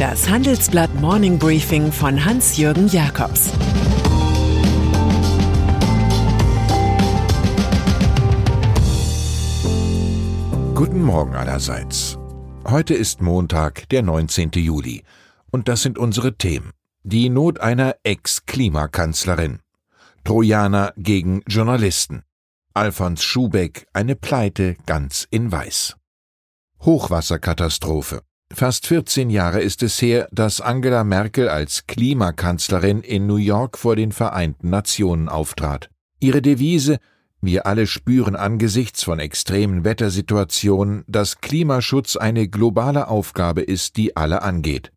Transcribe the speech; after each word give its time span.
Das 0.00 0.30
Handelsblatt 0.30 0.94
Morning 0.94 1.38
Briefing 1.38 1.92
von 1.92 2.24
Hans-Jürgen 2.24 2.88
Jakobs 2.88 3.50
Guten 10.74 11.02
Morgen 11.02 11.34
allerseits. 11.34 12.16
Heute 12.66 12.94
ist 12.94 13.20
Montag, 13.20 13.90
der 13.90 14.02
19. 14.02 14.52
Juli. 14.54 15.02
Und 15.50 15.68
das 15.68 15.82
sind 15.82 15.98
unsere 15.98 16.34
Themen. 16.38 16.70
Die 17.02 17.28
Not 17.28 17.60
einer 17.60 17.96
Ex-Klimakanzlerin. 18.02 19.58
Trojaner 20.24 20.94
gegen 20.96 21.42
Journalisten. 21.46 22.22
Alfons 22.72 23.22
Schubeck, 23.22 23.86
eine 23.92 24.16
Pleite 24.16 24.76
ganz 24.86 25.28
in 25.30 25.52
Weiß. 25.52 25.96
Hochwasserkatastrophe. 26.80 28.22
Fast 28.52 28.88
14 28.88 29.30
Jahre 29.30 29.60
ist 29.60 29.82
es 29.84 30.02
her, 30.02 30.28
dass 30.32 30.60
Angela 30.60 31.04
Merkel 31.04 31.48
als 31.48 31.86
Klimakanzlerin 31.86 33.00
in 33.00 33.26
New 33.26 33.36
York 33.36 33.78
vor 33.78 33.94
den 33.94 34.10
Vereinten 34.10 34.70
Nationen 34.70 35.28
auftrat. 35.28 35.88
Ihre 36.18 36.42
Devise 36.42 36.98
Wir 37.40 37.64
alle 37.66 37.86
spüren 37.86 38.36
angesichts 38.36 39.04
von 39.04 39.20
extremen 39.20 39.84
Wettersituationen, 39.84 41.04
dass 41.06 41.40
Klimaschutz 41.40 42.16
eine 42.16 42.48
globale 42.48 43.06
Aufgabe 43.08 43.62
ist, 43.62 43.96
die 43.96 44.16
alle 44.16 44.42
angeht. 44.42 44.92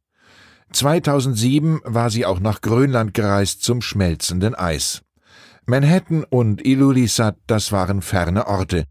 2007 0.74 1.82
war 1.84 2.10
sie 2.10 2.26
auch 2.26 2.40
nach 2.40 2.60
Grönland 2.60 3.14
gereist 3.14 3.64
zum 3.64 3.82
schmelzenden 3.82 4.56
Eis. 4.56 5.04
Manhattan 5.66 6.26
und 6.26 6.66
Ilulissat, 6.66 7.38
das 7.48 7.72
waren 7.72 8.02
ferne 8.02 8.48
Orte. 8.48 8.86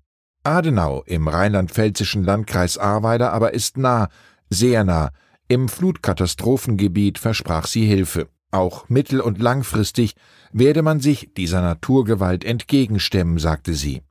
Adenau 0.44 1.02
im 1.06 1.28
rheinland-pfälzischen 1.28 2.24
Landkreis 2.24 2.78
Ahrweiler 2.78 3.32
aber 3.32 3.54
ist 3.54 3.76
nah, 3.76 4.08
sehr 4.52 4.84
nah. 4.84 5.10
Im 5.48 5.68
Flutkatastrophengebiet 5.68 7.18
versprach 7.18 7.66
sie 7.66 7.86
Hilfe. 7.86 8.28
Auch 8.50 8.88
mittel- 8.88 9.20
und 9.20 9.40
langfristig 9.40 10.14
werde 10.52 10.82
man 10.82 11.00
sich 11.00 11.32
dieser 11.34 11.62
Naturgewalt 11.62 12.44
entgegenstemmen, 12.44 13.38
sagte 13.38 13.74
sie. 13.74 14.02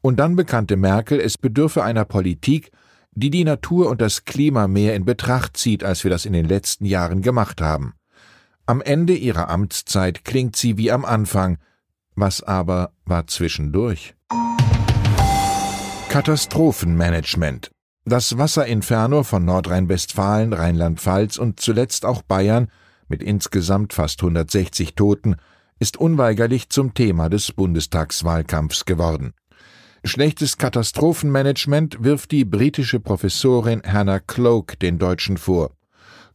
Und 0.00 0.18
dann 0.18 0.34
bekannte 0.36 0.76
Merkel, 0.76 1.20
es 1.20 1.38
bedürfe 1.38 1.84
einer 1.84 2.04
Politik, 2.04 2.70
die 3.14 3.30
die 3.30 3.44
Natur 3.44 3.90
und 3.90 4.00
das 4.00 4.24
Klima 4.24 4.66
mehr 4.66 4.94
in 4.96 5.04
Betracht 5.04 5.56
zieht, 5.56 5.84
als 5.84 6.04
wir 6.04 6.10
das 6.10 6.24
in 6.24 6.32
den 6.32 6.46
letzten 6.46 6.86
Jahren 6.86 7.22
gemacht 7.22 7.60
haben. 7.60 7.94
Am 8.64 8.80
Ende 8.80 9.14
ihrer 9.14 9.50
Amtszeit 9.50 10.24
klingt 10.24 10.56
sie 10.56 10.78
wie 10.78 10.90
am 10.90 11.04
Anfang, 11.04 11.58
was 12.14 12.42
aber 12.42 12.92
war 13.04 13.26
zwischendurch? 13.26 14.14
Katastrophenmanagement. 16.08 17.71
Das 18.04 18.36
Wasserinferno 18.36 19.22
von 19.22 19.44
Nordrhein-Westfalen, 19.44 20.52
Rheinland-Pfalz 20.52 21.38
und 21.38 21.60
zuletzt 21.60 22.04
auch 22.04 22.22
Bayern 22.22 22.66
mit 23.06 23.22
insgesamt 23.22 23.92
fast 23.92 24.20
160 24.20 24.96
Toten 24.96 25.36
ist 25.78 25.98
unweigerlich 25.98 26.68
zum 26.68 26.94
Thema 26.94 27.28
des 27.28 27.52
Bundestagswahlkampfs 27.52 28.86
geworden. 28.86 29.34
Schlechtes 30.02 30.58
Katastrophenmanagement 30.58 32.02
wirft 32.02 32.32
die 32.32 32.44
britische 32.44 32.98
Professorin 32.98 33.82
Hannah 33.86 34.18
Cloak 34.18 34.80
den 34.80 34.98
Deutschen 34.98 35.36
vor. 35.36 35.70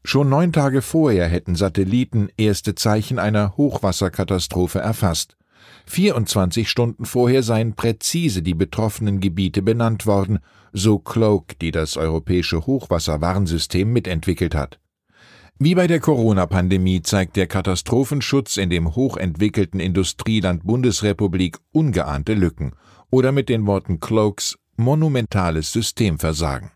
Schon 0.05 0.29
neun 0.29 0.53
Tage 0.53 0.81
vorher 0.81 1.27
hätten 1.27 1.55
Satelliten 1.55 2.29
erste 2.37 2.75
Zeichen 2.75 3.19
einer 3.19 3.57
Hochwasserkatastrophe 3.57 4.79
erfasst. 4.79 5.36
24 5.89 6.69
Stunden 6.69 7.05
vorher 7.05 7.43
seien 7.43 7.73
präzise 7.73 8.41
die 8.41 8.53
betroffenen 8.53 9.19
Gebiete 9.19 9.61
benannt 9.61 10.05
worden, 10.05 10.39
so 10.73 10.99
Cloak, 10.99 11.57
die 11.59 11.71
das 11.71 11.97
europäische 11.97 12.65
Hochwasserwarnsystem 12.65 13.91
mitentwickelt 13.91 14.53
hat. 14.53 14.79
Wie 15.59 15.73
bei 15.73 15.87
der 15.87 15.99
Corona-Pandemie 15.99 17.01
zeigt 17.01 17.35
der 17.35 17.47
Katastrophenschutz 17.47 18.57
in 18.57 18.69
dem 18.69 18.95
hochentwickelten 18.95 19.79
Industrieland 19.79 20.63
Bundesrepublik 20.63 21.57
ungeahnte 21.71 22.35
Lücken 22.35 22.73
oder 23.09 23.31
mit 23.31 23.49
den 23.49 23.65
Worten 23.65 23.99
Cloaks 23.99 24.57
monumentales 24.75 25.71
Systemversagen. 25.71 26.69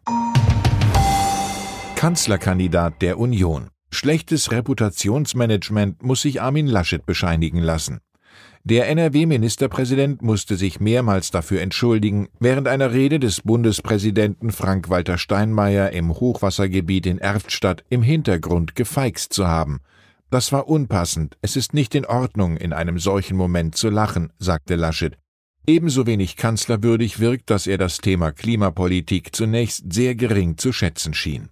Kanzlerkandidat 1.95 3.03
der 3.03 3.19
Union. 3.19 3.67
Schlechtes 3.91 4.51
Reputationsmanagement 4.51 6.01
muss 6.01 6.23
sich 6.23 6.41
Armin 6.41 6.65
Laschet 6.65 7.05
bescheinigen 7.05 7.59
lassen. 7.59 7.99
Der 8.63 8.87
NRW-Ministerpräsident 8.89 10.21
musste 10.21 10.55
sich 10.55 10.79
mehrmals 10.79 11.31
dafür 11.31 11.61
entschuldigen, 11.61 12.27
während 12.39 12.67
einer 12.67 12.91
Rede 12.93 13.19
des 13.19 13.41
Bundespräsidenten 13.41 14.51
Frank-Walter 14.51 15.17
Steinmeier 15.17 15.91
im 15.91 16.13
Hochwassergebiet 16.13 17.07
in 17.07 17.17
Erftstadt 17.17 17.83
im 17.89 18.03
Hintergrund 18.03 18.75
gefeixt 18.75 19.33
zu 19.33 19.47
haben. 19.47 19.79
Das 20.29 20.51
war 20.51 20.67
unpassend, 20.67 21.37
es 21.41 21.55
ist 21.55 21.73
nicht 21.73 21.95
in 21.95 22.05
Ordnung, 22.05 22.55
in 22.55 22.71
einem 22.71 22.99
solchen 22.99 23.35
Moment 23.35 23.75
zu 23.75 23.89
lachen, 23.89 24.31
sagte 24.37 24.75
Laschet. 24.75 25.17
Ebenso 25.67 26.05
wenig 26.07 26.37
kanzlerwürdig 26.37 27.19
wirkt, 27.19 27.49
dass 27.49 27.67
er 27.67 27.77
das 27.77 27.97
Thema 27.97 28.31
Klimapolitik 28.31 29.35
zunächst 29.35 29.91
sehr 29.91 30.15
gering 30.15 30.57
zu 30.57 30.71
schätzen 30.71 31.13
schien. 31.13 31.49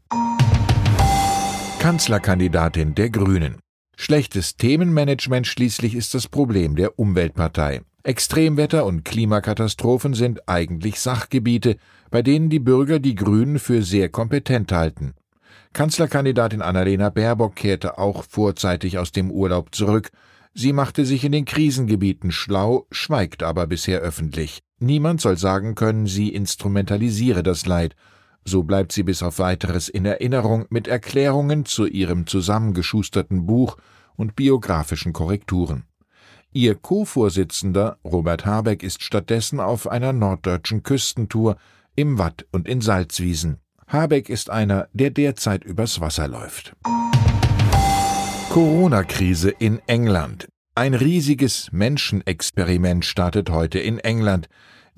Kanzlerkandidatin 1.80 2.96
der 2.96 3.10
Grünen. 3.10 3.58
Schlechtes 4.02 4.56
Themenmanagement 4.56 5.46
schließlich 5.46 5.94
ist 5.94 6.14
das 6.14 6.30
Problem 6.30 6.78
der 6.78 6.98
Umweltpartei. 6.98 7.82
Extremwetter 8.04 8.86
und 8.86 9.04
Klimakatastrophen 9.04 10.14
sind 10.14 10.48
eigentlich 10.48 11.02
Sachgebiete, 11.02 11.76
bei 12.10 12.22
denen 12.22 12.50
die 12.50 12.60
Bürger 12.60 13.00
die 13.00 13.14
Grünen 13.14 13.60
für 13.60 13.84
sehr 13.84 14.08
kompetent 14.08 14.72
halten. 14.72 15.16
Kanzlerkandidatin 15.74 16.62
Annalena 16.62 17.10
Baerbock 17.10 17.58
kehrte 17.58 17.98
auch 17.98 18.24
vorzeitig 18.24 18.98
aus 18.98 19.12
dem 19.12 19.32
Urlaub 19.32 19.76
zurück. 19.76 20.12
Sie 20.54 20.72
machte 20.72 21.04
sich 21.06 21.26
in 21.26 21.34
den 21.34 21.44
Krisengebieten 21.44 22.32
schlau, 22.32 22.88
schweigt 22.92 23.44
aber 23.44 23.68
bisher 23.68 24.00
öffentlich. 24.00 24.62
Niemand 24.80 25.20
soll 25.20 25.38
sagen 25.38 25.76
können, 25.76 26.08
sie 26.08 26.30
instrumentalisiere 26.30 27.44
das 27.44 27.66
Leid 27.66 27.98
so 28.50 28.64
bleibt 28.64 28.92
sie 28.92 29.04
bis 29.04 29.24
auf 29.24 29.40
weiteres 29.40 29.88
in 29.88 30.06
Erinnerung 30.06 30.66
mit 30.70 30.88
Erklärungen 30.88 31.66
zu 31.66 31.86
ihrem 31.86 32.28
zusammengeschusterten 32.28 33.46
Buch 33.46 33.78
und 34.18 34.36
biografischen 34.36 35.14
Korrekturen. 35.14 35.84
Ihr 36.52 36.76
Co-Vorsitzender 36.76 37.98
Robert 38.04 38.46
Habeck 38.46 38.82
ist 38.82 39.04
stattdessen 39.04 39.60
auf 39.60 39.88
einer 39.88 40.14
norddeutschen 40.14 40.84
Küstentour 40.84 41.58
im 41.96 42.18
Watt 42.18 42.46
und 42.52 42.68
in 42.68 42.82
Salzwiesen. 42.82 43.60
Habeck 43.88 44.30
ist 44.30 44.50
einer, 44.50 44.88
der 44.94 45.12
derzeit 45.12 45.64
übers 45.64 46.02
Wasser 46.02 46.28
läuft. 46.28 46.76
Corona-Krise 48.50 49.52
in 49.52 49.80
England. 49.86 50.48
Ein 50.74 50.96
riesiges 50.96 51.70
Menschenexperiment 51.72 53.06
startet 53.06 53.50
heute 53.52 53.80
in 53.80 54.00
England. 54.00 54.50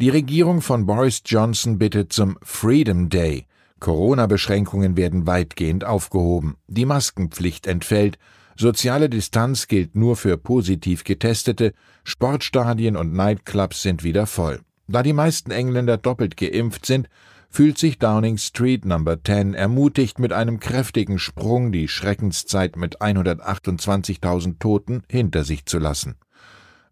Die 0.02 0.10
Regierung 0.10 0.62
von 0.62 0.88
Boris 0.88 1.22
Johnson 1.24 1.78
bittet 1.78 2.12
zum 2.12 2.40
Freedom 2.42 3.10
Day. 3.10 3.46
Corona-Beschränkungen 3.80 4.98
werden 4.98 5.28
weitgehend 5.28 5.84
aufgehoben. 5.84 6.56
Die 6.68 6.86
Maskenpflicht 6.86 7.68
entfällt. 7.68 8.18
Soziale 8.58 9.10
Distanz 9.10 9.68
gilt 9.68 9.94
nur 9.94 10.16
für 10.16 10.40
positiv 10.40 11.04
Getestete. 11.04 11.74
Sportstadien 12.04 12.98
und 12.98 13.14
Nightclubs 13.14 13.84
sind 13.84 14.04
wieder 14.04 14.26
voll. 14.26 14.62
Da 14.88 15.04
die 15.04 15.14
meisten 15.14 15.52
Engländer 15.52 15.98
doppelt 15.98 16.36
geimpft 16.36 16.88
sind, 16.88 17.08
fühlt 17.52 17.78
sich 17.78 18.00
Downing 18.00 18.40
Street 18.40 18.86
Number 18.86 19.24
10 19.24 19.54
ermutigt, 19.54 20.18
mit 20.18 20.34
einem 20.34 20.60
kräftigen 20.60 21.20
Sprung 21.20 21.72
die 21.72 21.88
Schreckenszeit 21.88 22.76
mit 22.76 23.04
128.000 23.04 24.58
Toten 24.58 25.04
hinter 25.08 25.44
sich 25.44 25.68
zu 25.68 25.78
lassen. 25.78 26.16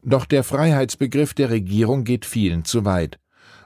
Doch 0.04 0.26
der 0.26 0.44
Freiheitsbegriff 0.44 1.34
der 1.34 1.50
Regierung 1.50 2.04
geht 2.04 2.26
vielen 2.26 2.66
zu 2.66 2.86
weit. 2.86 3.20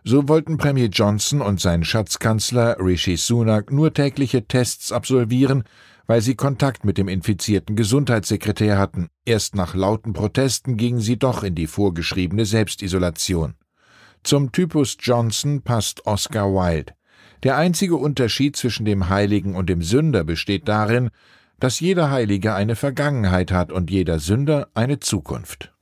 So 0.04 0.28
wollten 0.28 0.58
Premier 0.58 0.88
Johnson 0.88 1.42
und 1.42 1.62
sein 1.62 1.84
Schatzkanzler 1.84 2.78
Rishi 2.80 3.16
Sunak 3.16 3.72
nur 3.72 3.94
tägliche 3.94 4.46
Tests 4.46 4.92
absolvieren, 4.92 5.64
weil 6.08 6.22
sie 6.22 6.36
Kontakt 6.36 6.84
mit 6.84 6.98
dem 6.98 7.08
infizierten 7.08 7.76
Gesundheitssekretär 7.76 8.78
hatten. 8.78 9.08
Erst 9.26 9.56
nach 9.56 9.76
lauten 9.76 10.14
Protesten 10.14 10.76
gingen 10.76 11.00
sie 11.00 11.18
doch 11.18 11.44
in 11.44 11.56
die 11.56 11.68
vorgeschriebene 11.68 12.46
Selbstisolation. 12.46 13.56
Zum 14.24 14.52
Typus 14.52 14.98
Johnson 15.00 15.62
passt 15.62 16.06
Oscar 16.06 16.48
Wilde. 16.48 16.94
Der 17.44 17.58
einzige 17.58 17.96
Unterschied 17.96 18.56
zwischen 18.56 18.86
dem 18.86 19.10
Heiligen 19.10 19.56
und 19.56 19.70
dem 19.70 19.82
Sünder 19.82 20.24
besteht 20.24 20.68
darin, 20.68 21.10
dass 21.60 21.80
jeder 21.80 22.10
Heilige 22.10 22.54
eine 22.56 22.76
Vergangenheit 22.76 23.52
hat 23.52 23.72
und 23.72 23.92
jeder 23.92 24.20
Sünder 24.20 24.70
eine 24.74 25.00
Zukunft. 25.00 25.73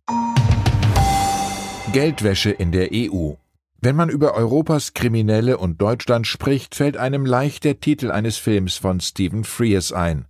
Geldwäsche 1.92 2.52
in 2.52 2.72
der 2.72 2.92
EU. 2.94 3.34
Wenn 3.82 3.98
man 3.98 4.08
über 4.08 4.36
Europas 4.36 4.94
Kriminelle 4.94 5.58
und 5.58 5.82
Deutschland 5.82 6.26
spricht, 6.26 6.74
fällt 6.74 6.96
einem 6.96 7.26
leicht 7.26 7.66
der 7.66 7.82
Titel 7.82 8.12
eines 8.12 8.38
Films 8.38 8.78
von 8.78 9.02
Stephen 9.02 9.44
Frears 9.44 9.92
ein. 9.92 10.24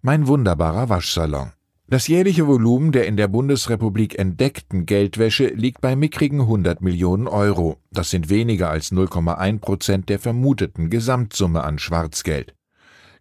Mein 0.00 0.28
wunderbarer 0.28 0.88
Waschsalon. 0.88 1.54
Das 1.88 2.06
jährliche 2.06 2.46
Volumen 2.46 2.92
der 2.92 3.08
in 3.08 3.16
der 3.16 3.26
Bundesrepublik 3.26 4.16
entdeckten 4.16 4.86
Geldwäsche 4.86 5.48
liegt 5.48 5.80
bei 5.80 5.96
mickrigen 5.96 6.42
100 6.42 6.82
Millionen 6.82 7.26
Euro. 7.26 7.78
Das 7.90 8.10
sind 8.10 8.28
weniger 8.28 8.70
als 8.70 8.92
0,1 8.92 9.58
Prozent 9.58 10.08
der 10.08 10.20
vermuteten 10.20 10.88
Gesamtsumme 10.88 11.64
an 11.64 11.80
Schwarzgeld. 11.80 12.54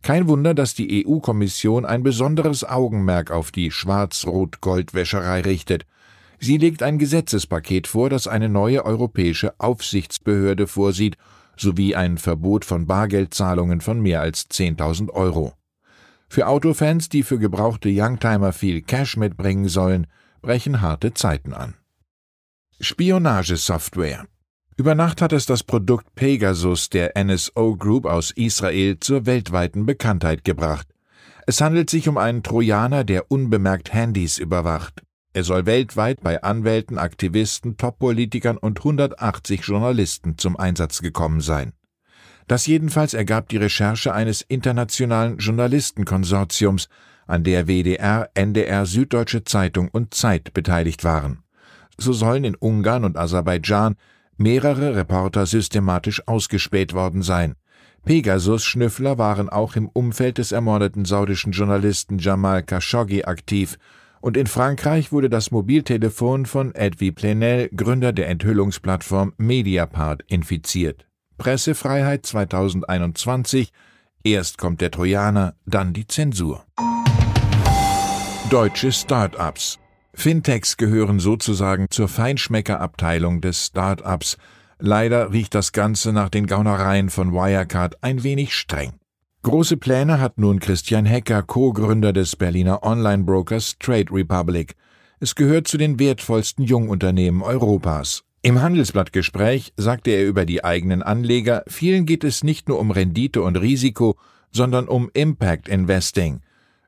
Kein 0.03 0.27
Wunder, 0.27 0.53
dass 0.53 0.75
die 0.75 1.07
EU-Kommission 1.07 1.83
ein 1.83 2.03
besonderes 2.03 2.63
Augenmerk 2.63 3.31
auf 3.31 3.51
die 3.51 3.71
Schwarz-Rot-Gold-Wäscherei 3.71 5.41
richtet. 5.41 5.87
Sie 6.39 6.57
legt 6.57 6.83
ein 6.83 6.99
Gesetzespaket 6.99 7.87
vor, 7.87 8.09
das 8.09 8.27
eine 8.27 8.49
neue 8.49 8.85
europäische 8.85 9.59
Aufsichtsbehörde 9.59 10.67
vorsieht, 10.67 11.17
sowie 11.55 11.95
ein 11.95 12.17
Verbot 12.17 12.65
von 12.65 12.85
Bargeldzahlungen 12.85 13.81
von 13.81 13.99
mehr 14.01 14.21
als 14.21 14.49
10.000 14.49 15.09
Euro. 15.11 15.53
Für 16.29 16.47
Autofans, 16.47 17.09
die 17.09 17.23
für 17.23 17.39
gebrauchte 17.39 17.89
Youngtimer 17.89 18.53
viel 18.53 18.81
Cash 18.81 19.17
mitbringen 19.17 19.67
sollen, 19.67 20.07
brechen 20.41 20.81
harte 20.81 21.13
Zeiten 21.13 21.53
an. 21.53 21.73
Spionagesoftware 22.79 24.27
über 24.79 24.93
Nacht 24.93 25.23
hat 25.23 25.33
es 25.33 25.47
das 25.47 25.63
Produkt 25.63 26.13
Pegasus 26.13 26.91
der 26.91 27.13
NSO 27.17 27.75
Group 27.75 28.05
aus 28.05 28.29
Israel 28.29 28.99
zur 28.99 29.25
weltweiten 29.25 29.87
Bekanntheit 29.87 30.43
gebracht. 30.43 30.87
Es 31.47 31.61
handelt 31.61 31.89
sich 31.89 32.07
um 32.07 32.19
einen 32.19 32.43
Trojaner, 32.43 33.03
der 33.03 33.31
unbemerkt 33.31 33.91
Handys 33.91 34.37
überwacht. 34.37 35.01
Er 35.37 35.43
soll 35.43 35.67
weltweit 35.67 36.21
bei 36.21 36.41
Anwälten, 36.41 36.97
Aktivisten, 36.97 37.77
Top-Politikern 37.77 38.57
und 38.57 38.79
180 38.79 39.61
Journalisten 39.61 40.39
zum 40.39 40.57
Einsatz 40.57 41.03
gekommen 41.03 41.41
sein. 41.41 41.73
Das 42.47 42.65
jedenfalls 42.65 43.13
ergab 43.13 43.47
die 43.49 43.57
Recherche 43.57 44.15
eines 44.15 44.41
internationalen 44.41 45.37
Journalistenkonsortiums, 45.37 46.89
an 47.27 47.43
der 47.43 47.67
WDR, 47.67 48.31
NDR, 48.33 48.87
Süddeutsche 48.87 49.43
Zeitung 49.43 49.89
und 49.89 50.15
Zeit 50.15 50.55
beteiligt 50.55 51.03
waren. 51.03 51.43
So 51.99 52.13
sollen 52.13 52.43
in 52.43 52.55
Ungarn 52.55 53.05
und 53.05 53.15
Aserbaidschan 53.15 53.95
mehrere 54.37 54.95
Reporter 54.95 55.45
systematisch 55.45 56.27
ausgespäht 56.27 56.95
worden 56.95 57.21
sein. 57.21 57.53
Pegasus-Schnüffler 58.05 59.19
waren 59.19 59.49
auch 59.49 59.75
im 59.75 59.87
Umfeld 59.87 60.39
des 60.39 60.51
ermordeten 60.51 61.05
saudischen 61.05 61.51
Journalisten 61.51 62.17
Jamal 62.17 62.63
Khashoggi 62.63 63.25
aktiv, 63.25 63.77
und 64.21 64.37
in 64.37 64.47
Frankreich 64.47 65.11
wurde 65.11 65.29
das 65.29 65.51
Mobiltelefon 65.51 66.45
von 66.45 66.73
Edwy 66.75 67.11
Plenel, 67.11 67.69
Gründer 67.75 68.13
der 68.13 68.29
Enthüllungsplattform 68.29 69.33
Mediapart, 69.37 70.23
infiziert. 70.27 71.07
Pressefreiheit 71.37 72.25
2021 72.25 73.71
Erst 74.23 74.57
kommt 74.57 74.81
der 74.81 74.91
Trojaner, 74.91 75.55
dann 75.65 75.93
die 75.93 76.07
Zensur. 76.07 76.65
Deutsche 78.49 78.91
Start-ups 78.91 79.79
Fintechs 80.13 80.77
gehören 80.77 81.19
sozusagen 81.19 81.85
zur 81.91 82.07
Feinschmeckerabteilung 82.07 83.39
des 83.39 83.67
Start-ups. 83.67 84.37
Leider 84.79 85.31
riecht 85.31 85.53
das 85.53 85.73
Ganze 85.73 86.11
nach 86.11 86.29
den 86.29 86.47
Gaunereien 86.47 87.11
von 87.11 87.33
Wirecard 87.33 88.03
ein 88.03 88.23
wenig 88.23 88.55
streng. 88.55 88.93
Große 89.43 89.77
Pläne 89.77 90.19
hat 90.19 90.37
nun 90.37 90.59
Christian 90.59 91.05
Hecker, 91.05 91.43
Co-Gründer 91.43 92.11
des 92.11 92.35
Berliner 92.35 92.83
Online-Brokers 92.83 93.77
Trade 93.79 94.11
Republic. 94.11 94.75
Es 95.19 95.35
gehört 95.35 95.67
zu 95.67 95.77
den 95.77 95.99
wertvollsten 95.99 96.65
Jungunternehmen 96.65 97.41
Europas. 97.41 98.23
Im 98.41 98.61
Handelsblattgespräch 98.61 99.73
sagte 99.77 100.11
er 100.11 100.25
über 100.25 100.45
die 100.45 100.63
eigenen 100.63 101.01
Anleger, 101.01 101.63
vielen 101.67 102.05
geht 102.05 102.23
es 102.23 102.43
nicht 102.43 102.67
nur 102.67 102.79
um 102.79 102.91
Rendite 102.91 103.41
und 103.41 103.55
Risiko, 103.57 104.17
sondern 104.51 104.87
um 104.87 105.09
Impact 105.13 105.67
Investing. 105.67 106.41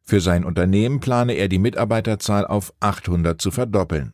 Für 0.04 0.22
sein 0.22 0.44
Unternehmen 0.44 1.00
plane 1.00 1.34
er 1.34 1.48
die 1.48 1.60
Mitarbeiterzahl 1.60 2.46
auf 2.46 2.74
800 2.80 3.40
zu 3.40 3.52
verdoppeln. 3.52 4.14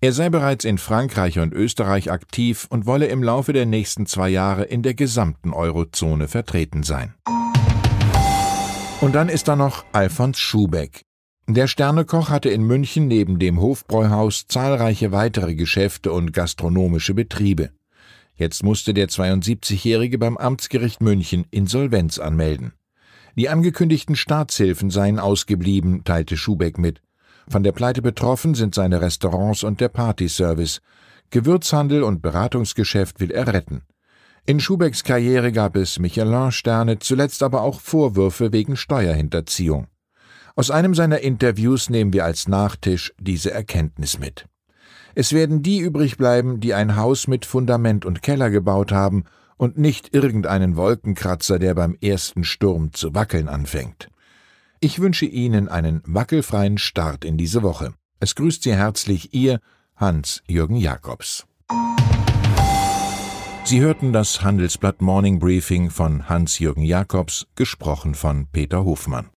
Er 0.00 0.12
sei 0.12 0.30
bereits 0.30 0.64
in 0.64 0.78
Frankreich 0.78 1.38
und 1.38 1.54
Österreich 1.54 2.10
aktiv 2.10 2.66
und 2.70 2.86
wolle 2.86 3.06
im 3.06 3.22
Laufe 3.22 3.52
der 3.52 3.66
nächsten 3.66 4.06
zwei 4.06 4.28
Jahre 4.28 4.64
in 4.64 4.82
der 4.82 4.94
gesamten 4.94 5.52
Eurozone 5.52 6.26
vertreten 6.26 6.82
sein. 6.82 7.14
Und 9.02 9.16
dann 9.16 9.28
ist 9.28 9.48
da 9.48 9.56
noch 9.56 9.84
Alfons 9.90 10.38
Schubeck. 10.38 11.02
Der 11.48 11.66
Sternekoch 11.66 12.30
hatte 12.30 12.50
in 12.50 12.62
München 12.62 13.08
neben 13.08 13.40
dem 13.40 13.60
Hofbräuhaus 13.60 14.46
zahlreiche 14.46 15.10
weitere 15.10 15.56
Geschäfte 15.56 16.12
und 16.12 16.32
gastronomische 16.32 17.12
Betriebe. 17.12 17.70
Jetzt 18.36 18.62
musste 18.62 18.94
der 18.94 19.08
72-Jährige 19.08 20.18
beim 20.18 20.36
Amtsgericht 20.36 21.00
München 21.00 21.46
Insolvenz 21.50 22.20
anmelden. 22.20 22.74
Die 23.36 23.48
angekündigten 23.48 24.14
Staatshilfen 24.14 24.88
seien 24.90 25.18
ausgeblieben, 25.18 26.04
teilte 26.04 26.36
Schubeck 26.36 26.78
mit. 26.78 27.02
Von 27.48 27.64
der 27.64 27.72
Pleite 27.72 28.02
betroffen 28.02 28.54
sind 28.54 28.72
seine 28.72 29.00
Restaurants 29.00 29.64
und 29.64 29.80
der 29.80 29.88
Partyservice. 29.88 30.80
Gewürzhandel 31.30 32.04
und 32.04 32.22
Beratungsgeschäft 32.22 33.18
will 33.18 33.32
er 33.32 33.48
retten. 33.48 33.82
In 34.44 34.58
Schubecks 34.58 35.04
Karriere 35.04 35.52
gab 35.52 35.76
es 35.76 36.00
Michelin-Sterne, 36.00 36.98
zuletzt 36.98 37.44
aber 37.44 37.62
auch 37.62 37.80
Vorwürfe 37.80 38.52
wegen 38.52 38.76
Steuerhinterziehung. 38.76 39.86
Aus 40.56 40.72
einem 40.72 40.94
seiner 40.94 41.20
Interviews 41.20 41.90
nehmen 41.90 42.12
wir 42.12 42.24
als 42.24 42.48
Nachtisch 42.48 43.14
diese 43.20 43.52
Erkenntnis 43.52 44.18
mit. 44.18 44.46
Es 45.14 45.32
werden 45.32 45.62
die 45.62 45.78
übrig 45.78 46.16
bleiben, 46.16 46.58
die 46.58 46.74
ein 46.74 46.96
Haus 46.96 47.28
mit 47.28 47.46
Fundament 47.46 48.04
und 48.04 48.20
Keller 48.22 48.50
gebaut 48.50 48.90
haben 48.90 49.24
und 49.58 49.78
nicht 49.78 50.12
irgendeinen 50.12 50.74
Wolkenkratzer, 50.74 51.60
der 51.60 51.74
beim 51.74 51.96
ersten 52.02 52.42
Sturm 52.42 52.92
zu 52.92 53.14
wackeln 53.14 53.48
anfängt. 53.48 54.08
Ich 54.80 54.98
wünsche 54.98 55.26
Ihnen 55.26 55.68
einen 55.68 56.02
wackelfreien 56.04 56.78
Start 56.78 57.24
in 57.24 57.36
diese 57.36 57.62
Woche. 57.62 57.94
Es 58.18 58.34
grüßt 58.34 58.64
Sie 58.64 58.74
herzlich 58.74 59.32
Ihr 59.34 59.60
Hans-Jürgen 59.94 60.76
Jakobs. 60.76 61.46
Sie 63.64 63.80
hörten 63.80 64.12
das 64.12 64.42
Handelsblatt 64.42 65.00
Morning 65.00 65.38
Briefing 65.38 65.90
von 65.90 66.28
Hans-Jürgen 66.28 66.82
Jakobs, 66.82 67.46
gesprochen 67.54 68.14
von 68.14 68.48
Peter 68.52 68.84
Hofmann. 68.84 69.30